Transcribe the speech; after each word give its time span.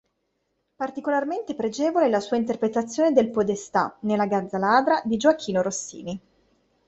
Particolarmente 0.77 1.53
pregevole 1.53 2.09
la 2.09 2.19
sua 2.19 2.37
interpretazione 2.37 3.11
del 3.13 3.29
Podestà 3.29 3.95
ne 3.99 4.15
"La 4.15 4.25
gazza 4.25 4.57
ladra" 4.57 4.99
di 5.05 5.15
Gioachino 5.15 5.61
Rossini. 5.61 6.19